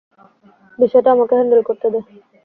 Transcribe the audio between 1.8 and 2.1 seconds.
দে।